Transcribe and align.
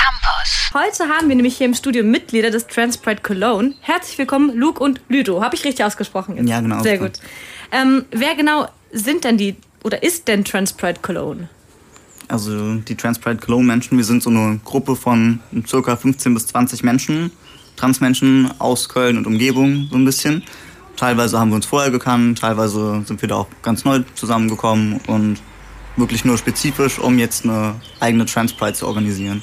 Campus. 0.00 0.70
Heute 0.72 1.12
haben 1.12 1.28
wir 1.28 1.36
nämlich 1.36 1.58
hier 1.58 1.66
im 1.66 1.74
Studio 1.74 2.02
Mitglieder 2.02 2.50
des 2.50 2.66
Transpride 2.66 3.20
Cologne. 3.22 3.74
Herzlich 3.80 4.16
willkommen, 4.16 4.56
Luke 4.56 4.82
und 4.82 5.00
Ludo. 5.08 5.42
Habe 5.42 5.54
ich 5.54 5.64
richtig 5.64 5.84
ausgesprochen? 5.84 6.36
Jetzt? 6.36 6.48
Ja, 6.48 6.60
genau. 6.60 6.82
Sehr 6.82 6.98
gut. 6.98 7.12
Ähm, 7.70 8.06
wer 8.10 8.34
genau 8.34 8.68
sind 8.92 9.24
denn 9.24 9.36
die 9.36 9.56
oder 9.82 10.02
ist 10.02 10.28
denn 10.28 10.44
Transpride 10.44 11.00
Cologne? 11.02 11.48
Also 12.28 12.76
die 12.76 12.94
Transpride 12.94 13.36
Cologne 13.36 13.66
Menschen, 13.66 13.98
wir 13.98 14.04
sind 14.04 14.22
so 14.22 14.30
eine 14.30 14.58
Gruppe 14.64 14.96
von 14.96 15.40
circa 15.66 15.96
15 15.96 16.32
bis 16.32 16.46
20 16.46 16.82
Menschen, 16.82 17.30
Transmenschen 17.76 18.50
aus 18.58 18.88
Köln 18.88 19.18
und 19.18 19.26
Umgebung 19.26 19.88
so 19.90 19.96
ein 19.96 20.04
bisschen. 20.04 20.42
Teilweise 20.96 21.38
haben 21.38 21.50
wir 21.50 21.56
uns 21.56 21.66
vorher 21.66 21.90
gekannt, 21.90 22.38
teilweise 22.38 23.02
sind 23.04 23.20
wir 23.20 23.28
da 23.28 23.36
auch 23.36 23.48
ganz 23.62 23.84
neu 23.84 24.00
zusammengekommen 24.14 25.00
und 25.08 25.38
wirklich 25.96 26.24
nur 26.24 26.38
spezifisch, 26.38 26.98
um 26.98 27.18
jetzt 27.18 27.44
eine 27.44 27.74
eigene 27.98 28.24
Transpride 28.24 28.74
zu 28.74 28.86
organisieren. 28.86 29.42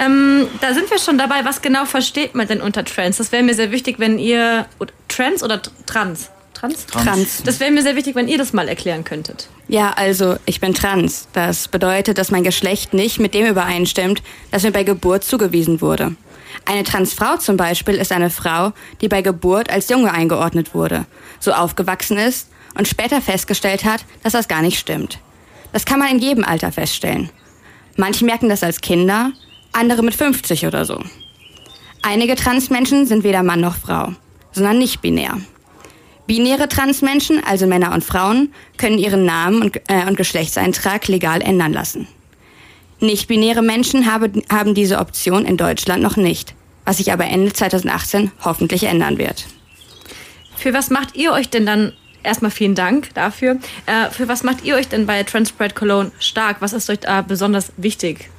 Ähm, 0.00 0.48
da 0.60 0.72
sind 0.72 0.90
wir 0.90 0.98
schon 0.98 1.18
dabei. 1.18 1.44
Was 1.44 1.60
genau 1.60 1.84
versteht 1.84 2.34
man 2.34 2.48
denn 2.48 2.60
unter 2.60 2.84
Trans? 2.84 3.18
Das 3.18 3.30
wäre 3.32 3.42
mir 3.42 3.54
sehr 3.54 3.70
wichtig, 3.70 3.98
wenn 3.98 4.18
ihr. 4.18 4.66
Oder, 4.78 4.92
Trans 5.08 5.42
oder 5.42 5.60
Trans? 5.86 6.30
Trans? 6.54 6.86
Trans. 6.86 7.42
Das 7.44 7.60
wäre 7.60 7.70
mir 7.70 7.82
sehr 7.82 7.96
wichtig, 7.96 8.14
wenn 8.14 8.28
ihr 8.28 8.38
das 8.38 8.52
mal 8.52 8.68
erklären 8.68 9.04
könntet. 9.04 9.48
Ja, 9.68 9.92
also 9.92 10.36
ich 10.46 10.60
bin 10.60 10.74
trans. 10.74 11.28
Das 11.32 11.68
bedeutet, 11.68 12.18
dass 12.18 12.30
mein 12.30 12.44
Geschlecht 12.44 12.92
nicht 12.92 13.18
mit 13.18 13.34
dem 13.34 13.46
übereinstimmt, 13.46 14.22
das 14.50 14.62
mir 14.62 14.72
bei 14.72 14.82
Geburt 14.82 15.24
zugewiesen 15.24 15.80
wurde. 15.80 16.16
Eine 16.66 16.84
Transfrau 16.84 17.36
zum 17.36 17.56
Beispiel 17.56 17.94
ist 17.94 18.12
eine 18.12 18.28
Frau, 18.28 18.72
die 19.00 19.08
bei 19.08 19.22
Geburt 19.22 19.70
als 19.70 19.88
Junge 19.88 20.12
eingeordnet 20.12 20.74
wurde, 20.74 21.06
so 21.38 21.52
aufgewachsen 21.52 22.18
ist 22.18 22.48
und 22.76 22.88
später 22.88 23.22
festgestellt 23.22 23.84
hat, 23.84 24.04
dass 24.22 24.32
das 24.32 24.48
gar 24.48 24.60
nicht 24.60 24.78
stimmt. 24.78 25.18
Das 25.72 25.84
kann 25.84 25.98
man 25.98 26.08
in 26.08 26.18
jedem 26.18 26.44
Alter 26.44 26.72
feststellen. 26.72 27.30
Manche 27.96 28.24
merken 28.24 28.48
das 28.48 28.62
als 28.62 28.80
Kinder, 28.80 29.32
andere 29.72 30.02
mit 30.02 30.14
50 30.14 30.66
oder 30.66 30.84
so. 30.84 31.02
Einige 32.02 32.34
Transmenschen 32.34 33.06
sind 33.06 33.24
weder 33.24 33.42
Mann 33.42 33.60
noch 33.60 33.76
Frau, 33.76 34.14
sondern 34.52 34.78
nicht 34.78 35.00
binär. 35.02 35.38
Binäre 36.26 36.68
Transmenschen, 36.68 37.42
also 37.44 37.66
Männer 37.66 37.92
und 37.92 38.04
Frauen, 38.04 38.54
können 38.78 38.98
ihren 38.98 39.24
Namen 39.24 39.62
und, 39.62 39.76
äh, 39.88 40.06
und 40.06 40.16
Geschlechtseintrag 40.16 41.08
legal 41.08 41.42
ändern 41.42 41.72
lassen. 41.72 42.06
Nicht-binäre 43.00 43.62
Menschen 43.62 44.06
habe, 44.10 44.30
haben 44.48 44.74
diese 44.74 44.98
Option 44.98 45.44
in 45.44 45.56
Deutschland 45.56 46.02
noch 46.02 46.16
nicht, 46.16 46.54
was 46.84 46.98
sich 46.98 47.12
aber 47.12 47.24
Ende 47.24 47.52
2018 47.52 48.30
hoffentlich 48.44 48.84
ändern 48.84 49.18
wird. 49.18 49.46
Für 50.56 50.72
was 50.72 50.90
macht 50.90 51.16
ihr 51.16 51.32
euch 51.32 51.48
denn 51.48 51.66
dann, 51.66 51.94
erstmal 52.22 52.50
vielen 52.50 52.74
Dank 52.74 53.12
dafür, 53.14 53.58
äh, 53.86 54.10
für 54.10 54.28
was 54.28 54.42
macht 54.42 54.64
ihr 54.64 54.76
euch 54.76 54.88
denn 54.88 55.06
bei 55.06 55.22
Transpride 55.24 55.74
Cologne 55.74 56.12
stark? 56.20 56.58
Was 56.60 56.74
ist 56.74 56.90
euch 56.90 57.00
da 57.00 57.22
besonders 57.22 57.72
wichtig? 57.76 58.30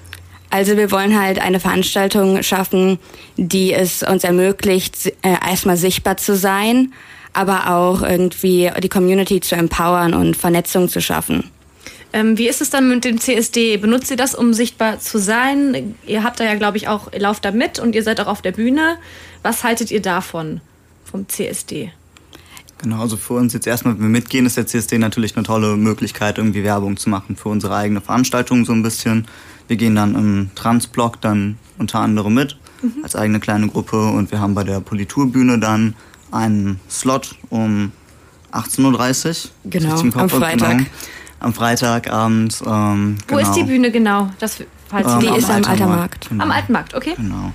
Also 0.51 0.75
wir 0.75 0.91
wollen 0.91 1.17
halt 1.17 1.39
eine 1.39 1.61
Veranstaltung 1.61 2.43
schaffen, 2.43 2.99
die 3.37 3.73
es 3.73 4.03
uns 4.03 4.25
ermöglicht, 4.25 5.07
äh, 5.21 5.37
erstmal 5.49 5.77
sichtbar 5.77 6.17
zu 6.17 6.35
sein, 6.35 6.93
aber 7.31 7.71
auch 7.71 8.01
irgendwie 8.01 8.69
die 8.83 8.89
Community 8.89 9.39
zu 9.39 9.55
empowern 9.55 10.13
und 10.13 10.35
Vernetzung 10.35 10.89
zu 10.89 11.01
schaffen. 11.01 11.49
Ähm, 12.11 12.37
wie 12.37 12.49
ist 12.49 12.59
es 12.59 12.69
dann 12.69 12.89
mit 12.89 13.05
dem 13.05 13.21
CSD? 13.21 13.77
Benutzt 13.77 14.11
ihr 14.11 14.17
das, 14.17 14.35
um 14.35 14.53
sichtbar 14.53 14.99
zu 14.99 15.19
sein? 15.19 15.95
Ihr 16.05 16.23
habt 16.23 16.41
da 16.41 16.43
ja, 16.43 16.55
glaube 16.55 16.75
ich, 16.75 16.89
auch, 16.89 17.13
ihr 17.13 17.21
lauft 17.21 17.45
da 17.45 17.51
mit 17.51 17.79
und 17.79 17.95
ihr 17.95 18.03
seid 18.03 18.19
auch 18.19 18.27
auf 18.27 18.41
der 18.41 18.51
Bühne. 18.51 18.97
Was 19.43 19.63
haltet 19.63 19.89
ihr 19.89 20.01
davon, 20.01 20.59
vom 21.05 21.29
CSD? 21.29 21.91
Genau, 22.81 22.99
also 22.99 23.15
für 23.15 23.35
uns 23.35 23.53
jetzt 23.53 23.67
erstmal, 23.67 23.93
wenn 23.93 24.01
wir 24.01 24.09
mitgehen, 24.09 24.45
ist 24.45 24.57
der 24.57 24.67
CSD 24.67 24.97
natürlich 24.97 25.37
eine 25.37 25.45
tolle 25.45 25.77
Möglichkeit, 25.77 26.39
irgendwie 26.39 26.65
Werbung 26.65 26.97
zu 26.97 27.09
machen 27.09 27.37
für 27.37 27.47
unsere 27.47 27.75
eigene 27.75 28.01
Veranstaltung 28.01 28.65
so 28.65 28.73
ein 28.73 28.83
bisschen. 28.83 29.27
Wir 29.71 29.77
gehen 29.77 29.95
dann 29.95 30.15
im 30.15 30.49
Transblog 30.53 31.21
dann 31.21 31.57
unter 31.77 32.01
anderem 32.01 32.33
mit, 32.33 32.57
mhm. 32.81 33.03
als 33.03 33.15
eigene 33.15 33.39
kleine 33.39 33.69
Gruppe 33.69 34.05
und 34.05 34.29
wir 34.29 34.41
haben 34.41 34.53
bei 34.53 34.65
der 34.65 34.81
Politurbühne 34.81 35.59
dann 35.59 35.95
einen 36.29 36.81
Slot 36.89 37.37
um 37.49 37.93
18.30 38.51 39.45
Uhr. 39.45 39.51
Genau, 39.69 39.97
am 39.97 40.29
Freitag. 40.29 40.77
Genau 40.77 40.89
am 41.39 41.53
Freitagabend. 41.53 42.61
Ähm, 42.67 43.17
Wo 43.29 43.37
ist 43.37 43.53
die 43.53 43.61
genau. 43.61 43.71
Bühne 43.71 43.91
genau? 43.91 44.29
Das, 44.39 44.57
falls 44.89 45.19
Die 45.19 45.27
Ähm, 45.27 45.35
ist 45.35 45.45
am 45.45 45.55
Alten 45.55 45.69
Altermarkt. 45.69 46.27
Genau. 46.27 46.43
Am 46.43 46.51
Altenmarkt, 46.51 46.93
okay. 46.93 47.13
Genau. 47.15 47.53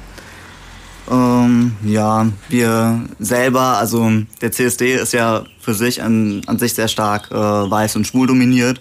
Ähm, 1.11 1.77
ja, 1.85 2.29
wir 2.49 3.05
selber, 3.19 3.77
also 3.77 4.11
der 4.41 4.53
CSD 4.53 4.95
ist 4.95 5.13
ja 5.13 5.45
für 5.61 5.75
sich 5.75 6.03
an, 6.03 6.41
an 6.47 6.59
sich 6.59 6.73
sehr 6.73 6.89
stark 6.89 7.31
äh, 7.31 7.35
weiß 7.35 7.97
und 7.97 8.07
schwul 8.07 8.27
dominiert. 8.27 8.81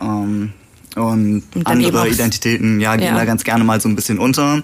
Ähm, 0.00 0.52
und, 0.96 1.44
Und 1.54 1.66
andere 1.66 2.08
Identitäten 2.08 2.80
ja, 2.80 2.96
gehen 2.96 3.08
Ja. 3.08 3.14
da 3.14 3.24
ganz 3.24 3.44
gerne 3.44 3.64
mal 3.64 3.80
so 3.80 3.88
ein 3.88 3.96
bisschen 3.96 4.18
unter. 4.18 4.62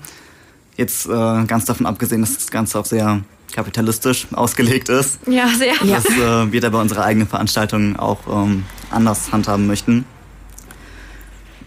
Jetzt 0.76 1.06
äh, 1.06 1.44
ganz 1.46 1.64
davon 1.64 1.86
abgesehen, 1.86 2.20
dass 2.20 2.34
das 2.34 2.50
Ganze 2.50 2.78
auch 2.78 2.84
sehr 2.84 3.22
kapitalistisch 3.52 4.26
ausgelegt 4.32 4.88
ist. 4.88 5.20
Ja, 5.26 5.48
sehr. 5.48 5.74
Ja. 5.82 5.96
Das 5.96 6.04
äh, 6.06 6.52
wir 6.52 6.60
da 6.60 6.68
bei 6.68 6.80
unserer 6.80 7.04
eigenen 7.04 7.28
Veranstaltung 7.28 7.96
auch 7.96 8.20
ähm, 8.28 8.64
anders 8.90 9.32
handhaben 9.32 9.66
möchten. 9.66 10.04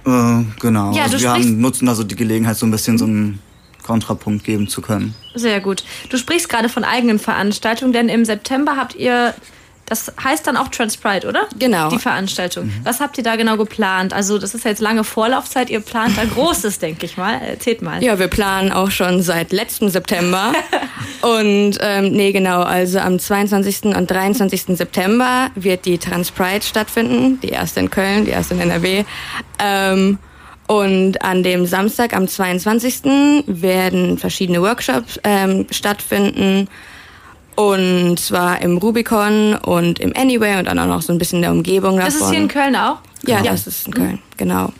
Äh, 0.05 0.43
genau. 0.59 0.93
Ja, 0.93 1.03
also 1.03 1.19
wir 1.19 1.31
haben, 1.31 1.59
nutzen 1.61 1.87
also 1.87 2.03
die 2.03 2.15
Gelegenheit, 2.15 2.57
so 2.57 2.65
ein 2.65 2.71
bisschen 2.71 2.97
so 2.97 3.05
einen 3.05 3.39
Kontrapunkt 3.83 4.43
geben 4.43 4.67
zu 4.67 4.81
können. 4.81 5.15
Sehr 5.33 5.61
gut. 5.61 5.83
Du 6.09 6.17
sprichst 6.17 6.47
gerade 6.49 6.69
von 6.69 6.83
eigenen 6.83 7.17
Veranstaltungen, 7.17 7.91
denn 7.93 8.09
im 8.09 8.23
September 8.25 8.75
habt 8.77 8.95
ihr, 8.95 9.33
das 9.89 10.11
heißt 10.23 10.45
dann 10.45 10.55
auch 10.55 10.69
Transpride, 10.69 11.27
oder? 11.27 11.47
Genau. 11.57 11.89
Die 11.89 11.99
Veranstaltung. 11.99 12.71
Was 12.83 12.99
habt 12.99 13.17
ihr 13.17 13.23
da 13.23 13.35
genau 13.35 13.57
geplant? 13.57 14.13
Also 14.13 14.37
das 14.37 14.53
ist 14.53 14.65
jetzt 14.65 14.79
lange 14.79 15.03
Vorlaufzeit, 15.03 15.69
ihr 15.69 15.79
plant 15.79 16.17
da 16.17 16.25
Großes, 16.25 16.79
denke 16.79 17.05
ich 17.05 17.17
mal. 17.17 17.33
Erzählt 17.41 17.81
mal. 17.81 18.03
Ja, 18.03 18.19
wir 18.19 18.27
planen 18.27 18.71
auch 18.71 18.91
schon 18.91 19.21
seit 19.21 19.51
letztem 19.51 19.89
September. 19.89 20.53
und 21.21 21.77
ähm, 21.81 22.11
nee, 22.11 22.31
genau, 22.31 22.61
also 22.61 22.99
am 22.99 23.19
22. 23.19 23.95
und 23.95 24.09
23. 24.09 24.77
September 24.77 25.49
wird 25.55 25.85
die 25.85 25.97
Transpride 25.97 26.61
stattfinden. 26.61 27.39
Die 27.41 27.49
erste 27.49 27.79
in 27.79 27.89
Köln, 27.89 28.25
die 28.25 28.31
erste 28.31 28.53
in 28.53 28.61
NRW. 28.61 29.03
Ähm, 29.57 30.19
und 30.67 31.23
an 31.23 31.41
dem 31.41 31.65
Samstag, 31.65 32.15
am 32.15 32.27
22. 32.27 33.43
werden 33.47 34.19
verschiedene 34.19 34.61
Workshops 34.61 35.19
ähm, 35.23 35.65
stattfinden. 35.71 36.67
Und 37.59 38.17
zwar 38.19 38.61
im 38.61 38.77
Rubicon 38.77 39.55
und 39.55 39.99
im 39.99 40.15
Anyway 40.15 40.57
und 40.59 40.65
dann 40.65 40.79
auch 40.79 40.85
noch 40.87 41.01
so 41.01 41.11
ein 41.11 41.17
bisschen 41.17 41.37
in 41.37 41.41
der 41.41 41.51
Umgebung 41.51 41.97
davon. 41.97 42.05
das 42.13 42.21
ist 42.21 42.29
hier 42.29 42.39
in 42.39 42.47
Köln 42.47 42.75
auch? 42.75 42.97
Ja, 43.25 43.41
das 43.41 43.67
ist 43.67 43.87
in 43.87 43.93
Köln, 43.93 44.19
genau. 44.37 44.71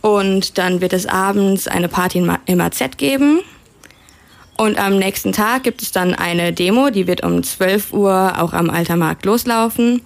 Und 0.00 0.56
dann 0.56 0.80
wird 0.80 0.94
es 0.94 1.06
abends 1.06 1.68
eine 1.68 1.88
Party 1.88 2.18
im- 2.18 2.36
im 2.46 2.60
AZ 2.62 2.96
geben. 2.96 3.40
Und 4.56 4.78
am 4.78 4.96
nächsten 4.98 5.32
Tag 5.32 5.64
gibt 5.64 5.82
es 5.82 5.92
dann 5.92 6.14
eine 6.14 6.52
Demo, 6.54 6.88
die 6.90 7.06
wird 7.06 7.22
um 7.24 7.42
12 7.42 7.92
Uhr 7.92 8.34
auch 8.38 8.54
am 8.54 8.70
Altermarkt 8.70 9.26
loslaufen. 9.26 10.00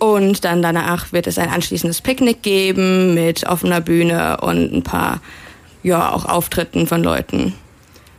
Und 0.00 0.44
dann 0.44 0.60
danach 0.60 1.12
wird 1.12 1.28
es 1.28 1.38
ein 1.38 1.50
anschließendes 1.50 2.00
Picknick 2.00 2.42
geben 2.42 3.14
mit 3.14 3.46
offener 3.46 3.80
Bühne 3.80 4.38
und 4.40 4.72
ein 4.72 4.82
paar, 4.82 5.20
ja, 5.84 6.10
auch 6.10 6.24
Auftritten 6.24 6.88
von 6.88 7.02
Leuten. 7.04 7.54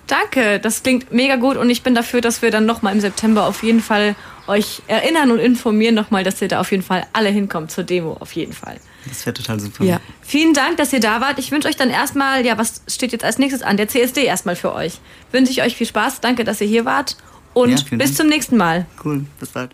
Danke, 0.08 0.59
das 0.59 0.84
klingt 0.84 1.12
mega 1.12 1.38
gut 1.38 1.56
und 1.58 1.69
ich 1.69 1.81
bin 1.81 1.96
dafür, 1.96 2.22
dass 2.22 2.41
wir 2.41 2.52
dann 2.52 2.66
nochmal 2.66 2.94
im 2.94 3.00
September 3.02 3.46
auf 3.47 3.64
jeden 3.64 3.81
Fall 3.81 4.16
euch 4.47 4.81
erinnern 4.88 5.31
und 5.31 5.40
informieren 5.40 5.96
nochmal, 5.96 6.24
dass 6.25 6.41
ihr 6.41 6.50
da 6.50 6.59
auf 6.59 6.72
jeden 6.72 6.84
Fall 6.84 7.06
alle 7.14 7.30
hinkommt 7.30 7.72
zur 7.72 7.86
Demo, 7.86 8.18
auf 8.19 8.34
jeden 8.34 8.52
Fall. 8.52 8.78
Das 9.08 9.25
wäre 9.25 9.34
total 9.34 9.59
super. 9.59 9.84
Ja. 9.86 10.00
Vielen 10.22 10.53
Dank, 10.53 10.78
dass 10.78 10.91
ihr 10.91 11.00
da 11.00 11.22
wart. 11.22 11.40
Ich 11.40 11.52
wünsche 11.52 11.68
euch 11.69 11.78
dann 11.78 11.90
erstmal, 11.90 12.46
ja, 12.46 12.58
was 12.58 12.81
steht 12.88 13.12
jetzt 13.14 13.24
als 13.24 13.38
nächstes 13.38 13.62
an? 13.64 13.78
Der 13.78 13.88
CSD 13.88 14.25
erstmal 14.25 14.56
für 14.58 14.74
euch. 14.74 15.00
Wünsche 15.31 15.52
ich 15.52 15.62
euch 15.62 15.75
viel 15.75 15.88
Spaß. 15.88 16.20
Danke, 16.22 16.44
dass 16.44 16.59
ihr 16.62 16.68
hier 16.68 16.85
wart. 16.85 17.16
Und 17.53 17.70
Ja, 17.70 17.97
bis 17.97 18.09
Dank. 18.12 18.16
zum 18.18 18.28
nächsten 18.28 18.58
Mal. 18.58 18.85
Cool, 19.03 19.25
bis 19.40 19.50
bald. 19.50 19.72